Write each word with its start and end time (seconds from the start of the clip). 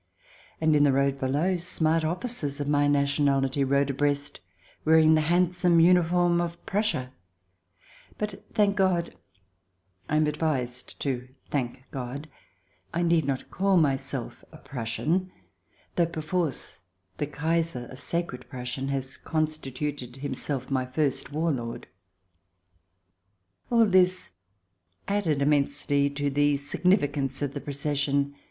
And 0.59 0.75
in 0.75 0.83
the 0.83 0.91
road 0.91 1.19
below 1.19 1.57
smart 1.57 2.03
officers 2.03 2.59
of 2.59 2.67
My 2.67 2.87
nationality 2.87 3.63
rode 3.63 3.91
abreast, 3.91 4.39
wearing 4.83 5.13
the 5.13 5.21
handsome 5.21 5.79
uniform 5.79 6.41
of 6.41 6.65
Prussia; 6.65 7.13
but, 8.17 8.43
thank 8.51 8.75
God— 8.75 9.13
I 10.09 10.15
am 10.15 10.25
advised 10.25 10.99
to 11.01 11.27
thank 11.51 11.83
God— 11.91 12.27
I 12.95 13.03
need 13.03 13.25
not 13.25 13.51
call 13.51 13.77
myself 13.77 14.43
a 14.51 14.57
Prussian, 14.57 15.31
though, 15.97 16.07
perforce, 16.07 16.79
the 17.19 17.27
Kaiser— 17.27 17.85
a" 17.91 17.95
sacred" 18.11 18.49
Prussian— 18.49 18.87
has 18.87 19.17
constituted 19.17 20.15
himself 20.15 20.71
my 20.71 20.87
First 20.87 21.31
War 21.31 21.51
Lord, 21.51 21.85
All 23.69 23.85
this 23.85 24.31
added 25.07 25.43
immensely 25.43 26.09
to 26.09 26.31
the 26.31 26.57
significance 26.57 27.43
of 27.43 27.53
the 27.53 27.61
Procession. 27.61 28.33